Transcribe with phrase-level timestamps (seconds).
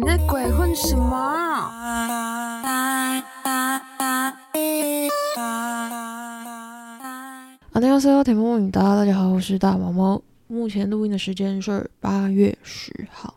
[0.00, 1.72] 你在鬼混什么？
[7.72, 10.22] 大家好，田梦影达，大家好，我是大毛毛。
[10.46, 13.34] 目前录音的时间是八月十号。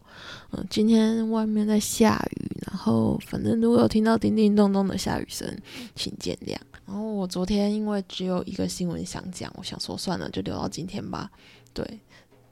[0.51, 5.57] 嗯，今天外面在下雨，然后反正如果有听到叮叮咚咚的下雨声，
[5.95, 6.55] 请见谅。
[6.85, 11.31] 然后我昨天因为只有一个新闻想讲，我想说算了，就留到今天吧。
[11.73, 11.99] 对，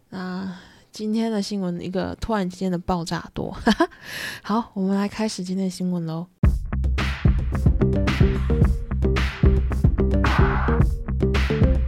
[0.10, 0.52] 那。
[0.92, 3.56] 今天的新闻一个突然之间的爆炸多，
[4.44, 6.28] 好，我们来开始今天的新闻喽。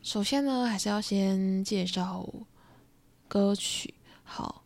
[0.04, 2.28] 首先呢，还是要先介绍
[3.28, 3.94] 歌曲。
[4.24, 4.64] 好，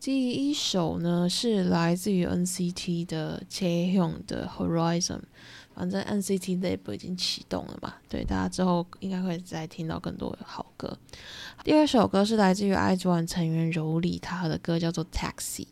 [0.00, 5.20] 第一首呢是来自于 NCT 的 Chaehyung 的 Horizon。
[5.78, 10.98] 反正 NCT Lab 已经启动了嘛，对，大家之后应该会再听到更多的好歌。
[11.62, 15.68] 第二首歌是来自于 i g One 成员柔里，他的歌叫做 Taxi。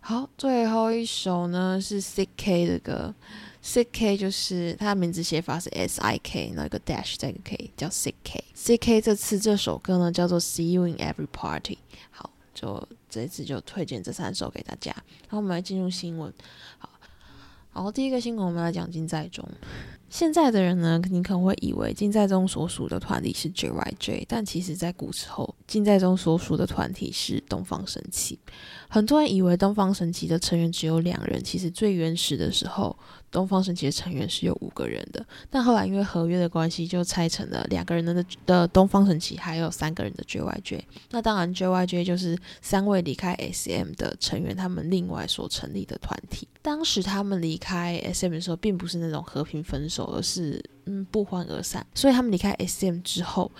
[0.00, 3.14] 好，最后一首呢是 CK 的歌
[3.62, 8.40] ，CK 就是他的名字写法是 S I K，那个 dash 再个 K 叫 CK。
[8.54, 11.76] CK 这次这首歌呢叫做 See You in Every Party。
[12.10, 14.92] 好，就这次就推荐这三首给大家。
[14.92, 16.32] 然后我们来进入新闻。
[16.78, 16.88] 好。
[17.76, 19.46] 然后，第一个新闻我们来讲金在中。
[20.08, 28.38] 现在的人呢，你可能会以为金在中所属的团体是 JYJ，但其实在古时候，金在中所属的团体是东方神起。
[28.88, 32.96] 很多人以为东方神起的成员只有两人，其实最原始的时候。
[33.36, 40.80] 东方神起的成员是有五个人的，但后来因为合约的关系，就拆成了两个人的的东方神起，还有三个人的 JYJ。
[41.10, 46.48] 那当然，JYJ 就是三位离开 SM 的成员，他们另外所成立的团体。
[46.62, 51.86] 当时他们离开 SM 的时候，并不是那种和平分手，而是嗯不欢而散。
[51.94, 53.52] 所以他们离开 SM 之后，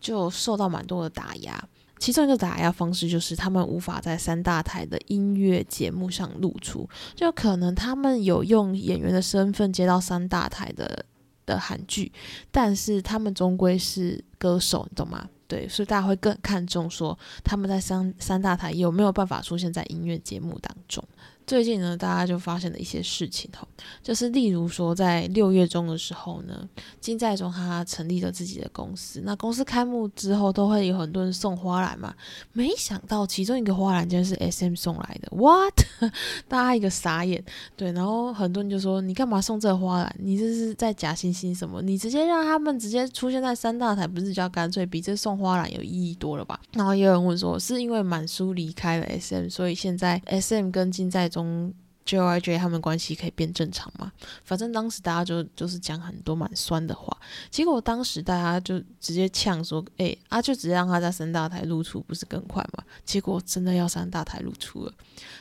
[0.00, 1.68] 就受到蛮多的打压。
[2.04, 11.06] 其中一个打压方式就是他们无法在三大台的音乐节目上露出，就可能他们有用演员的身份接到三大台的
[11.46, 12.12] 的韩剧，
[12.50, 15.26] 但是他们终归是歌手，你懂吗？
[15.48, 21.02] 对，所以大家会更看重说他们在三三大台有没有办法出现在音乐节目当中。
[21.46, 23.68] 最近呢，大家就发现了一些事情吼，
[24.02, 26.68] 就是例如说，在六月中的时候呢，
[27.00, 32.14] 金在中他成立了自己的公司，那公司开幕之后都会有很多人送花篮嘛，
[32.52, 35.74] 没想到其中一个花篮竟然是 S M 送来的，what？
[36.48, 37.44] 大家一个傻眼，
[37.76, 40.16] 对，然后很多人就说你干嘛送这花篮？
[40.18, 41.82] 你这是在假惺惺什么？
[41.82, 44.86] 你直接让他们直接出现在三大台，不是比较干脆？
[44.86, 46.58] 比这送花篮有意义多了吧？
[46.72, 51.74] 然后也有人问说，是因为满叔离开了 S M，所以现在 S M 跟金在中
[52.06, 54.12] JYJ 他们关系可以变正常吗？
[54.44, 57.16] 反正当时大家就就是讲很多蛮酸的话，
[57.50, 64.92] 结果当时大家就直接呛说：“哎啊，就直接让他在三大台露出，不是更快吗？”结果真的要三大台露出了。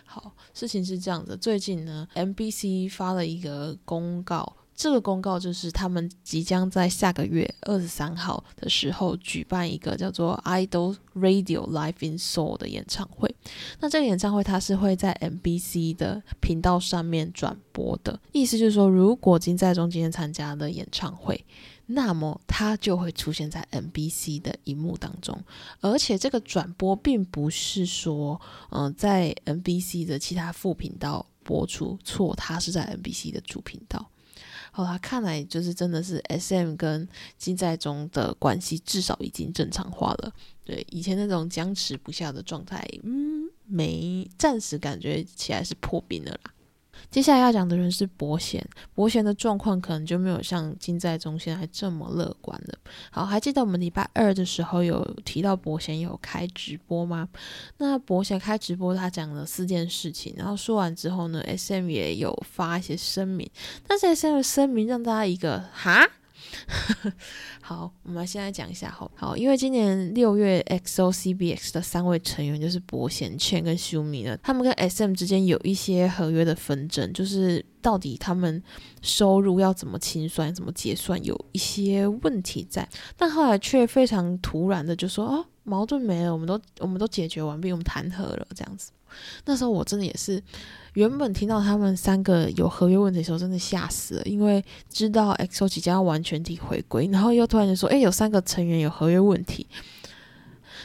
[0.05, 4.55] 好，事情是这样的，最近呢，MBC 发了一个公告。
[4.83, 13.33] 这个公告就是他们即将在下个月二十三号的时候举办一个叫做 Idol Radio Live in Seoul 的演唱会。
[13.79, 21.45] 那这个演唱会它是会在 MBC 的频道上面转播的，意思就是说，如果金在中今天参加的演唱会，
[21.85, 25.41] 那么他就会出现在 MBC 的荧幕当中。
[25.79, 28.41] 而且这个转播并不是说，
[28.71, 34.09] 嗯，在 MBC 的其他副频道播出，错，它是在 MBC 的主频道。
[34.75, 37.07] 好啦，看来就是真的是 S M 跟
[37.37, 40.33] 金在中的关系至少已经正常化了。
[40.65, 46.52] 对以前那种僵持不下的状态，嗯，没暂时感觉起来是破冰了啦。
[47.09, 52.77] 接下来要讲的人是伯贤，伯贤的状况可能就没有像金在中现在这么乐观了。
[53.11, 57.27] 好，还记得我们礼拜二的时候有提到伯贤有开直播吗？
[57.77, 63.49] 那伯贤开直播，他讲了四件事情，然后说完之后呢，S M 也有发一些声明，
[63.87, 66.09] 但是 S M 的声明让大家一个哈。
[67.61, 69.09] 好，我们现在讲一下好。
[69.15, 78.61] 好，因为今年六月，X O C B X 的三位成员就是伯贤、茜跟修米呢，他们跟 S M 之间有一些合约的纷争，就是到底他们
[79.01, 82.87] 收入要怎么清算、怎么结算，有一些问题在。
[83.17, 88.91] 但后来却非常突然的就说：“哦，矛盾没了，我们都我们都解决完毕，我们谈和了。”这样子。
[89.45, 90.41] 那时候我真的也是。
[90.93, 99.65] 原本听到他们三个有合约问题的时候，真的吓死了，因为知道 EXO 即将要完全体回归，然后又突然就说，哎，有三个成员有合约问题，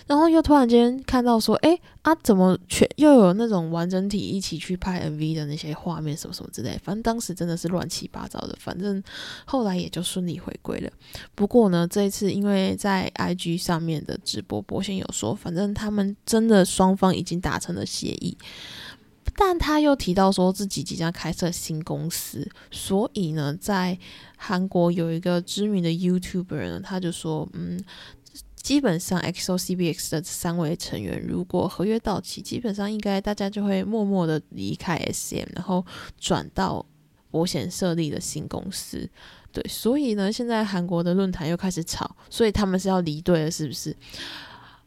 [0.09, 9.01] 然后又突然间看到说，哎啊，怎么全又有那种完整体一起去拍 MV 的那些画面什么什么之类，反正当时真的是乱七八糟的，反正
[9.45, 10.91] 后来也就顺利回归了。
[11.35, 18.37] 不过呢，这一次因为在 IG 上面的直播，博先有说，反正他们真的双方已经达成了协议。
[19.37, 23.97] 但他又提到说自己即将开设新公司，所以呢，在
[24.37, 27.79] 韩国有一个知名的 YouTuber 呢，他就说，嗯，
[28.69, 35.83] 基本上 XOCBX 的三位成员如果合约到期，基本上应该大家就会默默的离开 SM，然后
[36.21, 36.85] 转到
[37.31, 39.09] 保险设立的新公司。
[39.51, 43.97] 对，所以呢，现在韩国的论坛又开始吵，所以他们是要离队了，是不是？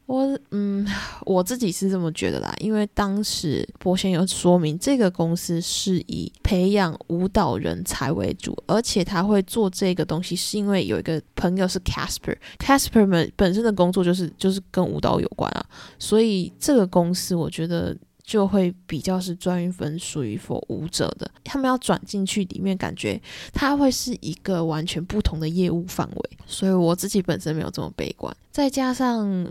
[0.07, 0.85] 我嗯，
[1.25, 15.65] 我自己是这么觉得啦，因为当时博贤有说明，这个公司是以培养舞蹈人才为主，而且他会做这个东西，是因为有一个朋友是 Casper，Casper 们本身的工作就是就是跟舞蹈有关啊，
[15.97, 23.21] 所以这个公司我觉得就会比较是专分属于 for 舞者的，他们要转进去里面，感觉
[23.53, 29.49] 它会是一个完全不同的业务范围，所以我自己本身没有这么悲观，再加上。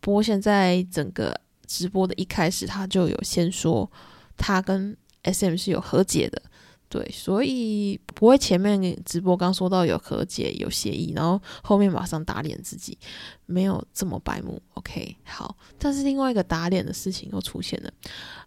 [0.00, 3.90] 博贤在整个直播的一开始，他就有先说
[4.36, 6.42] 他跟 SM 是有和解的，
[6.88, 12.98] 对，所以不会前面直播刚说到有和解有协议，然后后面马上打脸自己，
[13.46, 14.60] 没有这么白目。
[14.74, 17.92] OK，好，但是另外一个打脸的事情又出现了，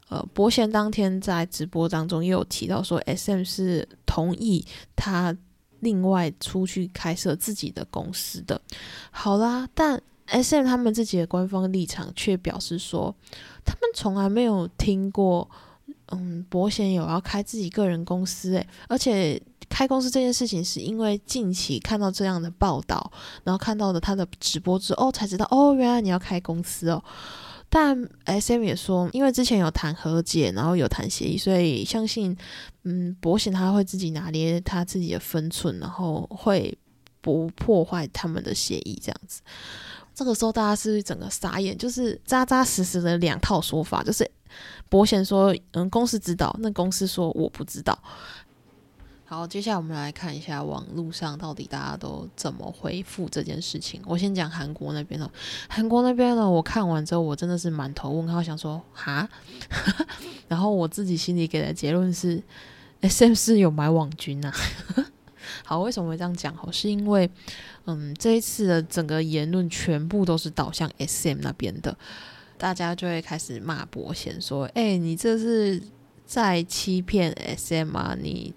[0.09, 4.65] 呃，博贤当天在直播当中也有提到说 SM 是同意
[4.95, 5.33] 他
[5.79, 8.59] 另外出去开设自己的公司的，
[9.11, 10.01] 好啦，但。
[10.27, 13.13] S.M 他们自己的官方立场却表示说，
[13.65, 15.49] 他们从来没有听过，
[16.07, 23.11] 嗯，博贤有要开自己个人公司，诶，而且开公司这件事情是因为近期看到这样的报道，
[23.43, 27.03] 然后看到了他的直播之后才知道，哦，原来你要开公司哦。
[27.69, 32.37] 但 S.M 也说，因为之前有谈和解，然后有谈协议，所以相信，
[32.83, 36.77] 嗯，博贤他会自己拿捏他自己的分寸，然后会
[37.19, 39.41] 不破坏他们的协议，这样子。
[40.13, 44.29] 这个时候，大家是整个傻眼，就是扎扎实实的两套说法，就是
[44.89, 47.97] 博贤说，嗯，公司知道，那公司说我不知道。
[49.25, 53.99] 好，接下来我们来看一下网络上到底大家都怎么回复这件事情。
[54.05, 55.27] 我先讲韩国那边的，
[55.67, 59.27] 韩国那边呢，我看完之后，我真的是满头问号，想说哈，
[60.47, 62.43] 然后我自己心里给的结论是
[63.01, 64.53] ，S M 是有买网军呐。
[65.65, 66.53] 好，为什么会这样讲？
[66.61, 67.29] 哦，是因为，
[67.85, 71.95] 嗯，这一次的整个言论全部都是导向 SM 那边的，
[72.57, 75.81] 大家就会开始骂伯贤说：“哎，你这是
[76.25, 78.15] 在欺骗 SM 啊！
[78.19, 78.53] 你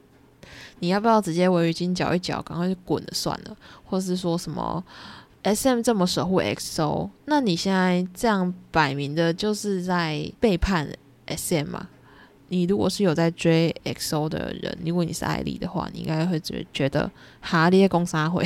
[0.79, 3.57] 你要不要直接围巾搅一搅，赶快就滚了算了？
[3.85, 4.85] 或是说什么
[5.43, 10.89] SM 这么守护 XO，那你现在这样摆明的就是在背叛
[11.27, 11.89] SM 嘛？”
[12.49, 17.11] 你如果是有在追 XO 的人，如果你是艾丽的话，你应该会觉觉得
[17.41, 18.45] 哈列攻杀会，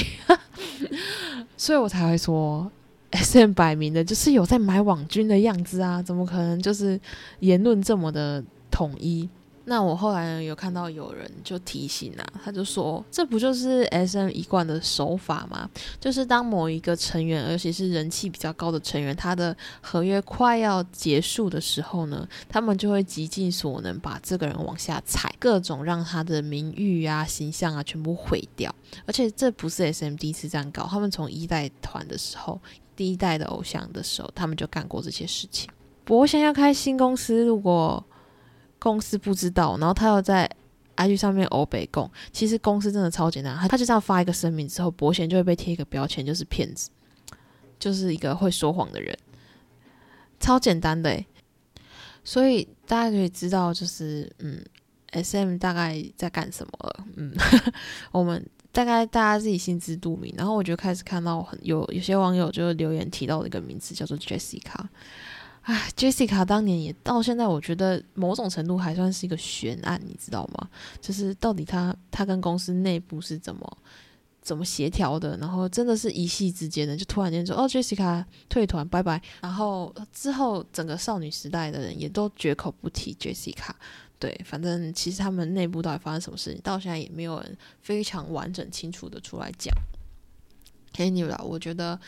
[1.56, 2.70] 所以我才会说
[3.12, 6.98] SM 摆明的就是有在买网军的样子啊，怎么可能就是
[7.40, 9.28] 言论这么的统一？
[9.64, 15.68] 那我后来有看到有人就提醒啊，他就说这不就是 S M 一贯的手法吗？
[16.00, 28.74] 就是当某一个成员，尤其是人气比较高的成员，他的合约快要结束的时候呢，他们就会极尽所能把这个人往下踩，各种让他的名誉啊、形象啊全部毁掉。
[29.06, 32.60] 而且这不是 S M 第一次这样搞，他们从一代团的时候，
[32.96, 35.70] 第一代的偶像的时候，他们就干过这些事情。
[36.08, 38.04] 我想要开新公司，如果
[38.80, 40.50] 公司不知道，然后他又在
[40.96, 46.90] IG 上面欧北供，其实公司真的超简单，他他就这样发一个声明之后，博贤就会被贴一个标签，就是骗子，
[47.78, 49.16] 就是一个会说谎的人，
[50.40, 51.24] 超简单的
[52.22, 54.62] 所以大家可以知道，就是嗯
[55.12, 57.34] ，SM 大概在干什么了，嗯，
[58.12, 60.34] 我们大概大家自己心知肚明。
[60.36, 64.84] 然后我就开始看到很有有些网友就留言提到一个名字，叫做 Jessica。
[65.70, 70.68] 唉，Jessica 当年也到现在，我觉得某种程度还算是一个悬案，你知道吗？
[71.00, 73.78] 就是到底他他跟公司内部是怎么
[74.42, 79.22] 怎么协调的，然后真的是一夕之间的，就突然间说哦，Jessica 退团，拜拜。
[79.42, 83.70] 然后之后整个少女时代的人也都绝口不提 Jessica。
[84.18, 89.72] 对，反正其实他们内部到底发生什么事情，到现在也没有人非常完整清楚的出来讲。
[90.96, 91.98] Anyway，我觉得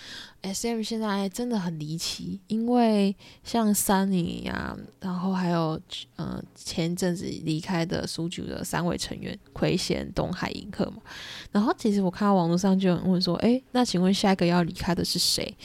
[0.42, 5.80] SM 现在真的很离奇，因为像 Sunny 呀，然后还有
[6.18, 10.96] 嗯前阵子离开的苏九的三位成员奎贤、东海、银客嘛。
[11.52, 15.56] 然后其实我看到网络上就有人问说：“哎，那请问下一个要离开的是谁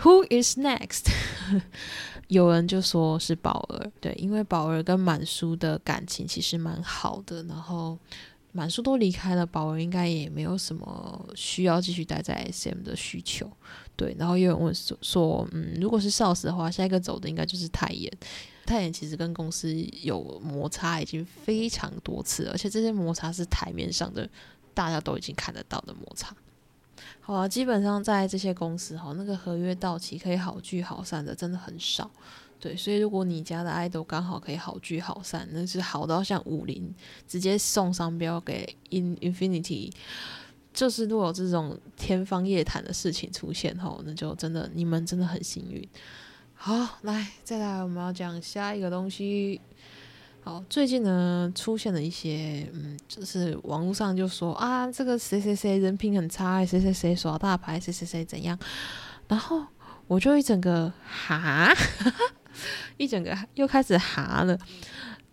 [0.00, 1.12] ？Who is next？”
[2.28, 7.98] 有人就说是宝儿，对，因为宝儿跟满叔的感情其实蛮好的，然后。
[8.52, 13.50] 满叔都离开了，宝儿应该也没有什么需要继续待在 SM 的需求，
[13.96, 14.14] 对。
[14.18, 18.12] 然后又有人问说，说，嗯，如果是少时的话，下一个走的应该就是泰妍。
[18.66, 24.28] 泰妍其实跟公司有摩擦已经非常多次，而且这些摩擦是台面上的，
[24.74, 26.36] 大家都已经看得到的摩擦。
[27.20, 32.10] 好啊，基本上在这些公司哈，那个合约到期可以好聚好散的真的很少。
[32.62, 36.94] 对，所以如果你家的爱豆刚好可以好聚好散，那是好到像武林
[37.26, 39.90] 直接送商标给 In Infinity，
[40.72, 45.84] 就是如果有这种天方夜谭的事情出现后，那就真的你们真的很幸运。
[46.54, 49.60] 好，来再来我们要讲下一个东西。
[50.44, 58.56] 好，最近呢出现了一些，嗯，就是网络上就说啊，这个谁谁谁人品很差，谁谁谁耍大牌，谁谁谁怎样，
[59.26, 59.66] 然后
[60.06, 61.74] 我就一整个哈。
[62.96, 64.58] 一整个又开始哈了，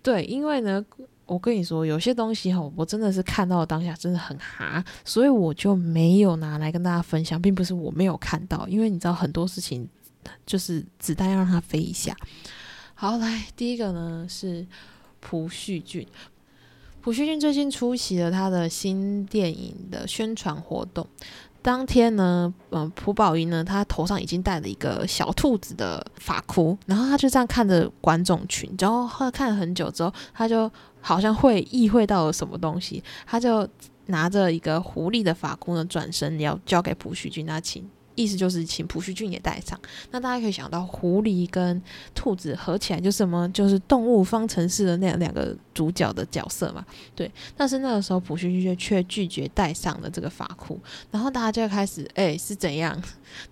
[0.02, 0.84] 对，因为呢，
[1.26, 9.88] 我跟你说，有些东西哈，我真的是看到当下真的很哈，所以我就没有拿来跟大家分享，并不是我没有看到，因为你知道很多事情
[10.46, 12.16] 就是子弹要让它飞一下。
[12.96, 14.66] 好，来第一个呢是
[15.20, 16.06] 朴叙俊，
[17.02, 21.08] 朴叙俊最近出席了他的新电影的宣传活动。
[21.62, 33.68] 当天呢，嗯，朴宝英呢，他头上已经戴了一个小兔子的发箍，然后他就这样看着观众群，然后他看了很久之后，他就好像会意会到了什么东西，他就
[34.06, 37.88] 拿着一个狐狸的发箍呢，转身要交给朴叙俊，他请。
[38.20, 39.80] 意思就是请朴叙俊也带上，
[40.12, 41.82] 那大家可以想到狐狸跟
[42.14, 43.50] 兔子合起来就是什么？
[43.54, 46.86] 就是动物方程式的那两个主角的角色嘛。
[47.16, 50.78] 对，但是那个时候朴叙俊却拒绝戴上了这个发箍，
[51.10, 53.02] 然后大家就开始，哎，是怎样？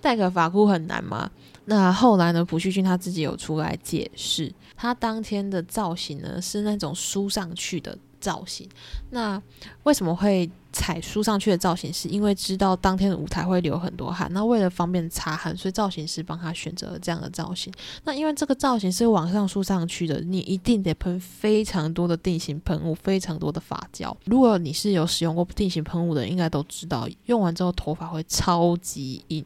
[0.01, 1.31] 戴个发箍很难吗？
[1.63, 2.43] 那后来呢？
[2.43, 7.97] 朴叙俊他自己有出来解释，他当天的造型呢是那种梳上去的。
[8.19, 8.67] 造型，
[9.11, 9.39] 那
[9.83, 11.91] 为什么会踩梳上去的造型？
[11.91, 17.73] 是因为知道当天的舞台会流很多汗，那为了方便擦汗，所以造型师帮他选择了这样的造型。
[18.03, 24.15] 那因为这个造型是往上梳上去的，你一定得喷非常多的定型喷雾，非常多的发胶。
[24.25, 29.43] 如果你是有使用过定型喷雾的，应该都知道，用完之后头发会超级硬。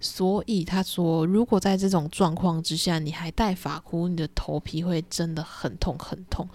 [0.00, 6.46] 所以他说，如果在这种状况之下，你还戴发箍，你的头皮会真的很痛很痛。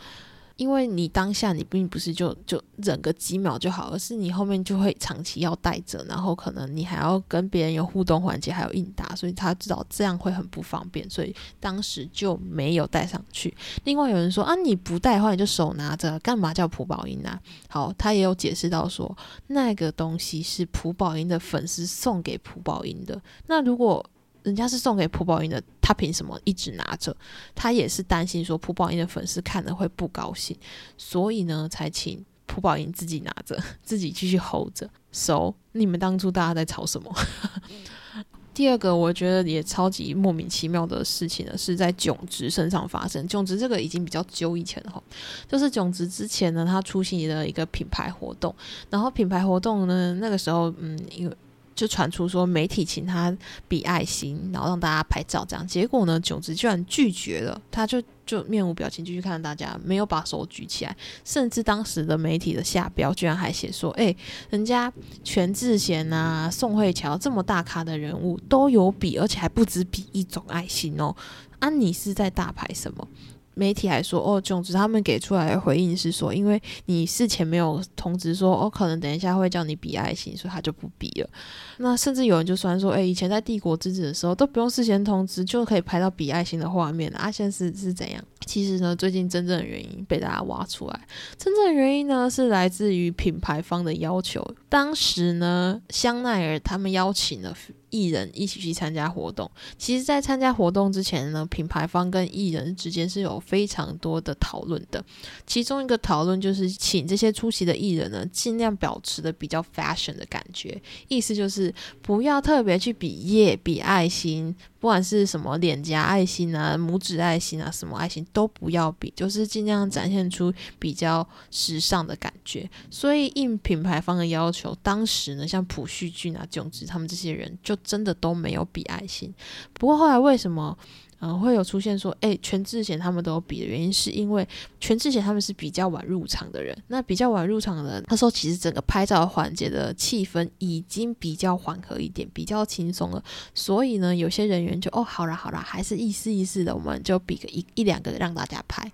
[0.56, 13.54] 因为你当下你并不是就就忍个几秒就好，而是你后面就会长期要带着，然后可能你还要跟别人有互动环节，还有应答，所以他知道这样会很不方便，所以当时就没有带上去。
[13.84, 17.40] 另外有人说啊，你不带的话你就手拿着，干嘛叫朴宝英啊？
[17.68, 19.18] 好，他也有解释到说，
[19.48, 23.20] 那个东西是朴宝英的粉丝送给朴宝英的。
[23.48, 24.06] 那如果
[24.44, 27.16] 人家是送给朴宝英的，他凭什么一直拿着？
[27.56, 30.56] 他也是担心说朴宝英的粉丝看了会不高兴，
[30.98, 34.90] 所以呢，才请朴宝英自己拿着， 自己继续 hold 着。
[35.12, 37.14] So，你们当初大家在吵什么？
[38.54, 43.28] 第二个，我觉得也超级莫名其妙的事情呢，是在囧植身上发生。
[43.28, 45.02] 囧植这个已经比较久以前了哈，
[45.48, 48.54] 就是囧植之前呢，他出席了一个品牌活动，
[48.92, 51.36] 然后品牌活动呢，那个时候，嗯，因为。
[51.76, 53.36] 就传出说媒体请他
[53.68, 64.16] 比爱心，然后让大家拍照这样，结果呢，炯植居然拒绝了，他就就面无表情继续看着大家，没有把手举起来，甚至当时的媒体的下标居然还写说，哎，
[64.50, 64.92] 人家
[65.24, 71.16] 全智贤啊、宋慧乔这么大咖的人物都有比，而且还不止比一种爱心哦，
[71.60, 73.08] 啊，你是在大牌什么？
[73.56, 81.30] 媒体还说哦，总之他们给出来的回应是说，因为你事前没有通知说，哦，可能等一下会叫你比爱心，所以他就不比了。
[81.78, 88.24] 那甚至有人就算说，哎，以前在帝国之子的时候都不用事先通知就可以拍到比爱心的画面啊，现在是是怎样？
[88.46, 91.08] 其实呢，最近真正的原因被大家挖出来，
[91.38, 94.46] 真正的原因呢是来自于品牌方的要求。
[94.68, 97.56] 当时呢，香奈儿他们邀请了。
[97.94, 105.04] 艺人一起去参加活动，其实，在参加活动之前呢，品牌方跟艺人之间是有非常多的讨论的。
[105.46, 111.72] 其中一个讨论就是，请这些出席的艺人呢，尽量保持的比较 fashion 的感觉，意思就是
[112.02, 114.56] 不要特别去比耶、比爱心。
[114.80, 122.70] 不管是什么脸颊爱心啊、拇指爱心啊，什么爱心都不要比，就是尽量展现出比较时尚的感觉。
[122.92, 129.34] 所以应品牌方的要求，当时呢，像朴叙俊啊、炯植他们这些人，就真的都没有比爱心。
[129.74, 130.78] 不过后来为什么？
[131.26, 134.46] 嗯，会有出现说，哎，全智贤他们都有比的原因，是因为
[134.82, 136.78] 全智贤他们是比较晚入场的人。
[136.88, 143.24] 那比较晚入场的人，他说其实整个拍照环节的气氛已经比较缓和一点，比较轻松了。
[143.56, 148.92] 所以呢，有些人员就哦，好啦好啦，还是意思意思的，我们就比个一一两个让大家拍。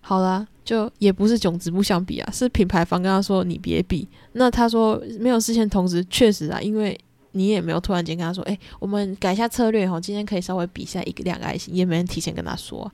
[0.00, 4.08] 好啦，就也不是囧直不相比啊，是品牌方跟他说你别比。
[4.32, 6.98] 那他说没有事先通知，确实啊，因为。
[7.32, 12.92] 你也没有突然间跟他说，哎，我们改一下策略哈，今天可以稍微比一下一个两个爱心，也没人提前跟他说，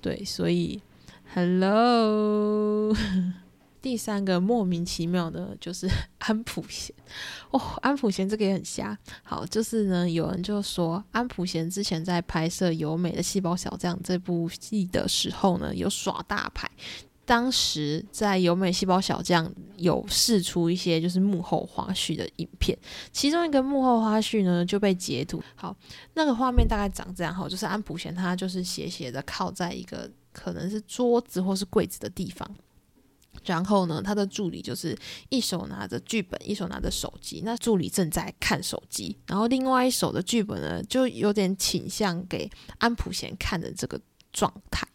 [0.00, 0.80] 对，所以
[1.34, 2.94] Hello。
[3.82, 5.88] 第三个莫名其妙的，就是
[6.18, 6.94] 安普贤
[7.50, 8.96] 哦，安普贤这个也很瞎。
[9.24, 16.70] 好，就是呢，有人就说安普贤之前在拍摄《由美的细胞小将》这部戏的时候呢，有耍大牌。
[17.24, 22.76] 当时在《由美细胞小将》有试出一些就是幕后花絮的影片，
[23.12, 25.42] 其中一个幕后花絮呢就被截图。
[25.54, 25.74] 好，
[26.14, 32.48] 那个画面大概长这样哈，就是安普贤他就是斜斜的靠在一个可能是桌子或是柜子的地方。
[33.44, 34.96] 然后呢，他的助理就是
[35.28, 37.40] 一手拿着剧本，一手拿着手机。
[37.44, 42.48] 那助理正在看手机，然后另外一手的剧本呢，就有点倾向给
[42.78, 44.00] 安普贤看的这个
[44.32, 44.86] 状态。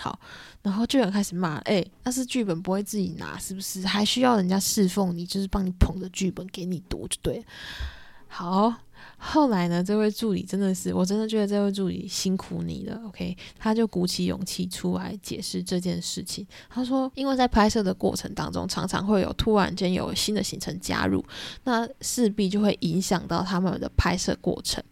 [0.00, 0.18] 好，
[0.62, 3.86] 然后就有人开始骂：“哎，那是剧本不会自己拿，是不是？
[3.86, 7.44] 还需要人家侍奉你，就是帮你捧着剧本给你读就对了。”
[8.26, 8.74] 好。
[9.22, 12.98] 后来呢，这位助理真的是，我真的觉得这位助理辛苦你了。
[13.06, 16.46] OK，他就鼓起勇气出来解释这件事情。
[16.70, 21.22] 他说，因为在拍摄的过程当中，常常会有突然间有新的行程加入，
[21.64, 24.82] 那势必就会影响到他们的拍摄过程。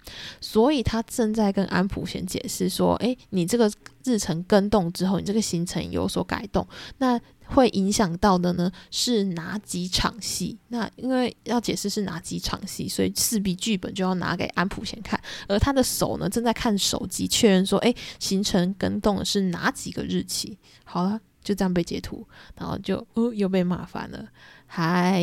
[0.40, 3.72] 所以他正在跟安普贤解释说：“诶，你这个
[4.04, 6.66] 日程跟动之后，你这个行程有所改动，
[6.98, 10.56] 那。”会影响到的呢是哪几场戏？
[10.68, 20.58] 那因为要解释是哪几场戏，所以势必剧本就要拿给安普先看，而他的手呢正在看手机确认说，哎，行程跟动的是哪几个日期？
[20.84, 24.24] 好了，就这样被截图，然后就哦又被骂烦了，
[24.66, 25.22] 嗨，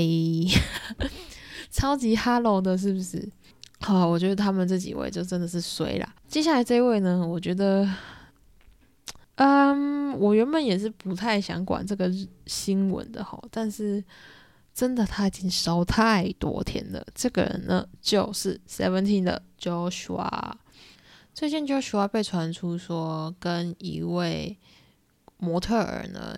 [1.70, 3.30] 超级 hello 的是不是？
[3.82, 6.16] 好，我觉得他们这几位就真的是衰啦。
[6.28, 7.88] 接下来这位呢，我觉得。
[9.36, 12.10] 嗯，我原本也是不太想管这个
[12.46, 14.04] 新闻的哈，但是
[14.74, 17.06] 真的他已经烧太多天了。
[17.14, 20.54] 这个人呢，就是 Seventeen 的 Joshua。
[21.34, 24.58] 最近 Joshua 被传出说跟一位
[25.38, 26.38] 模特儿呢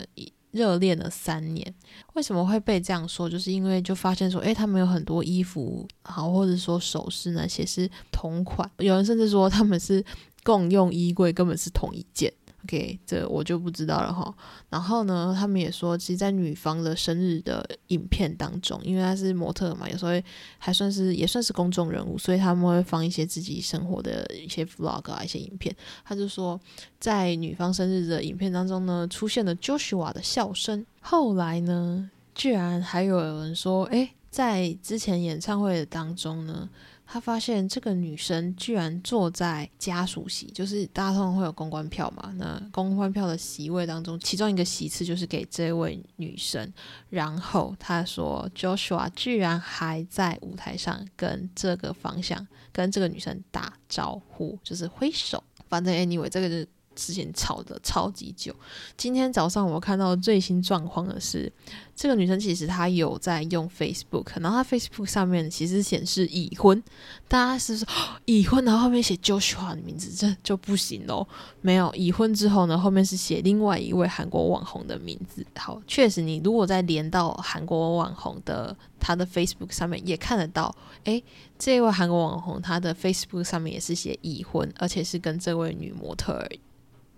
[0.50, 1.72] 热恋了三年。
[2.14, 3.30] 为什么会被这样说？
[3.30, 10.04] 就是因为就发现说，诶，他们有很多衣服，好或者说首饰那些是同款，有人甚至说他们是
[10.42, 12.32] 共用衣柜，根本是同一件。
[12.64, 14.34] OK，这我就不知道了哈。
[14.68, 20.12] 然后呢，他们也说，其实，在女方的生日的影片当中，因为她是模特嘛，有时候
[20.58, 25.74] 还算是也算是公众人物，所以他们会放一些自己生活的一些 vlog 啊，一些影片。
[26.04, 26.60] 他就说，
[26.98, 30.84] 在女方生日的影片当中呢，出现了 Joshua 的笑声。
[31.00, 36.68] 后来呢，居然还有人说，诶，在之前演唱会的当中呢。
[37.10, 46.70] 他发现这个女生居然坐在家属席，就是大家通常会有公关票嘛，那公关票的席位当中，其中一个席次就是给这位女生。
[47.08, 55.42] 然后他说，Joshua 居然还在舞台上跟这个方向跟这个女生打招呼，就是挥手。
[55.68, 56.68] 反正 anyway，这个是。
[56.98, 58.52] 之前吵的超级久。
[58.96, 61.50] 今天早上我看到最新状况的是，
[61.94, 66.82] 这个女生其实她有在用 Facebook，然后她 Facebook 上面其实显示已婚。
[67.28, 67.86] 大家是说
[68.24, 71.26] 已婚，然后后面写 Joshua 的名字，这就不行喽。
[71.60, 75.46] 没有已婚之后呢，后面是写另外一位韩国网红的名字。
[75.56, 81.22] 好，确实你如果再连到韩国网红的他的 Facebook 上面，也看得到，诶，
[81.58, 86.48] 这位韩国网红他的 Facebook 上面也是写已婚，而且是跟这位女模特儿。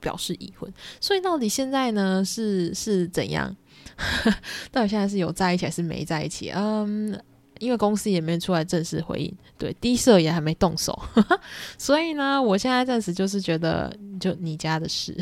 [0.01, 3.55] 表示已婚，所以到底现在呢是是怎样？
[4.73, 6.51] 到底现在是有在一起还是没在一起？
[6.51, 7.19] 嗯，
[7.59, 10.99] 因为公司也没出来正式回应，对，低社也还没动手，
[11.79, 15.17] 所以呢，我现在暂时就是觉得就你家的事，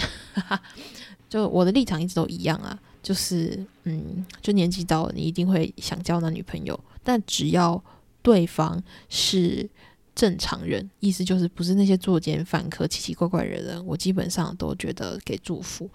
[1.29, 7.83] 就我的立场一直都一样啊，就是嗯，就年纪到了，你一定会想交男女朋友，但只要
[8.23, 9.69] 对方是。
[10.19, 15.89] 正常人，意思就是不是那些作奸犯科、奇奇怪怪的人，我基本上都觉得给祝福。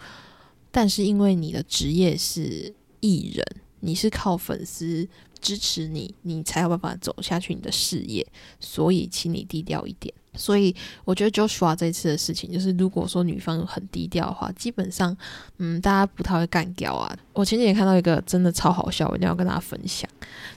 [0.72, 3.46] 但是因为你的职业是艺人，
[3.82, 5.06] 你是靠粉丝
[5.42, 8.26] 支持你，你才有办法走下去你的事业，
[8.62, 10.14] 所以请你低调一点。
[10.36, 15.16] 所以我觉得 Joshua 这次的事情，就是如果说女方很低调的话，基本上，
[15.58, 17.14] 嗯，大家不太会干掉啊。
[17.34, 20.10] 我前几天看到一个真的超好笑，我一定要跟大家分享，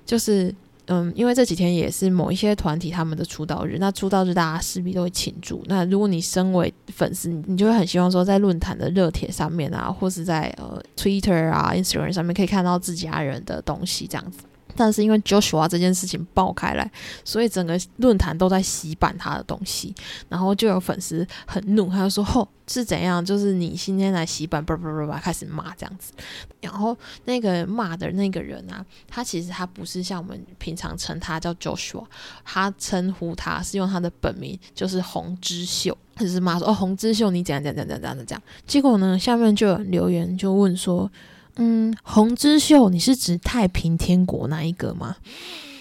[0.06, 0.54] 就是。
[0.86, 5.62] 嗯，因为这几天也是某一些团体他们的出道日，那出道日大家势必都会庆祝。
[5.66, 14.38] 那如果你身为粉丝，你就会很希望说，在论坛的热帖上面啊，或是在呃 Twitter 啊、Instagram 上面可以看到自家人的东西这样子。
[14.76, 16.90] 但是因为 Joshua 这件事情爆开来，
[17.24, 19.94] 所以整个论坛都在洗版他的东西，
[20.28, 23.24] 然后就有粉丝很怒，他就说：“吼，是怎样？
[23.24, 26.12] 就是你今天来洗版，叭叭叭叭，开始骂这样子。”
[26.60, 32.04] 然后那个骂的那个人啊，他其实他不是像我们平常称他叫 Joshua，
[32.44, 41.10] 他称呼他是用他的本名，就是洪之秀，他是骂说：“哦，洪之秀，你怎样怎样怎样怎样怎样。”结果呢，下面就有留言就问说。
[41.58, 45.16] 嗯，红之秀，你是指太平天国那一个吗？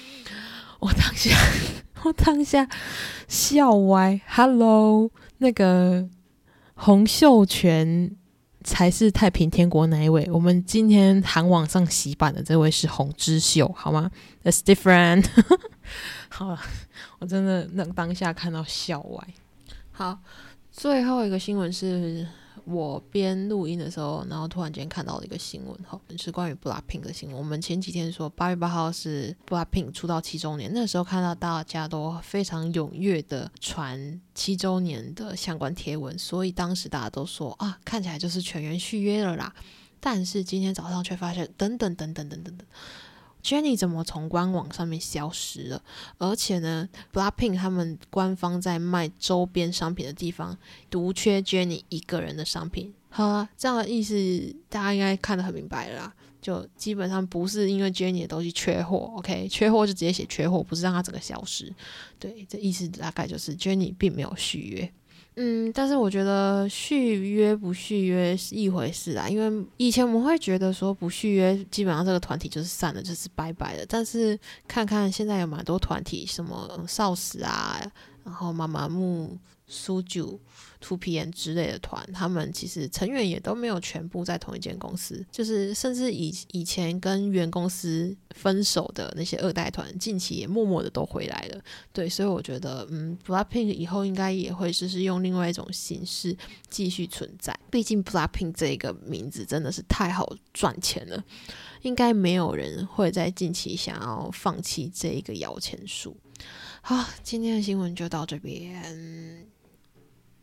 [0.80, 1.36] 我当下，
[2.04, 2.70] 我当下
[3.28, 4.22] 笑歪。
[4.26, 6.08] Hello，那个
[6.76, 8.16] 洪秀全
[8.64, 10.26] 才是太平天国那一位。
[10.32, 14.10] 我们今天韩网上洗版的这位是洪之秀，好吗
[14.46, 15.26] ？That's different。
[16.30, 16.60] 好了，
[17.20, 19.28] 我真的那当下看到笑歪。
[19.92, 20.20] 好，
[20.72, 22.26] 最后一个新闻是。
[22.66, 27.38] 我边录音的时候，然后突然间看到了一个新闻，哈，是关于 BLACKPINK 的新闻。
[27.38, 39.54] 我们前几天说八月八号是 BLACKPINK 出道七周年，那时候看到大家都非常踊跃的传七周年的相关贴文，所以当时大家都说啊，看起来就是全员续约了啦。
[40.00, 42.68] 但是今天早上却发现，等等等等等等等。
[43.46, 45.80] Jennie 怎么从官网上面消失了？
[46.18, 50.58] 而且呢，Blackpink 他们官方在卖周边商品的地方，
[50.90, 52.92] 独缺 Jennie 一个人的商品。
[53.10, 54.16] 好，这样的意思
[54.68, 56.14] 大家应该看得很明白了啦。
[56.42, 59.48] 就基本上不是因为 Jennie 的东西缺货，OK？
[59.48, 61.72] 缺货就直接写缺货，不是让它整个消失。
[62.18, 64.92] 对，这意思大概就是 Jennie 并没有续约。
[65.36, 73.86] 嗯，但是我觉得续约不续约是一回事啊，因为以前我们会觉得说不续约，基本上这个团体就是散了，就是拜拜了。
[73.88, 77.80] 但是看看现在有蛮多团体，什么少时啊，
[78.24, 79.38] 然后妈妈木。
[79.68, 80.40] 苏九、
[80.80, 91.62] Two PM 之类的团，他们其实成员也都没有全部在同一间公司，就是甚至以以前跟原公司分手的那些二代团，近期也默默的都回来了。
[91.92, 96.38] 对，所以我觉得，嗯，Blackpink 以后应该也会就是用另外一种形式
[96.70, 97.58] 继续存在。
[97.72, 101.24] 毕竟 Blackpink 这个名字真的是太好赚钱了，
[101.82, 106.16] 应该没有人会在近期想要放弃这一个摇钱树。
[106.82, 109.48] 好，今天的新闻就到这边。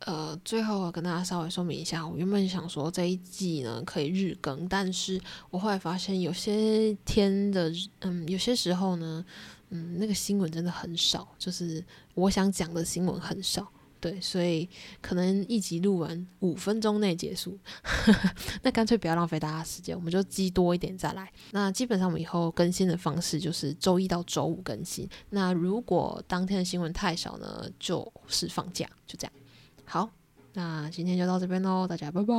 [0.04, 9.24] 呃，最后跟大家稍微说明一下，我原本想说这一季呢可以日更，但是我后来发现有些天的，嗯，有些时候呢，
[9.70, 11.84] 嗯，那个新闻真的很少，就是
[12.14, 14.68] 我想讲的新闻很少，对，所以
[15.00, 17.56] 可能一集录完五分钟内结束，
[18.62, 21.30] 那干脆不要浪费大家时间，我们就积多一点再来。
[21.52, 29.32] 那基本上我们以后更新的方式就是周一到周五更新，那如果当天的新闻太少呢，就是放假，就这样。
[29.92, 30.08] 好，
[30.54, 32.32] 那今天就到这边喽，大家拜拜。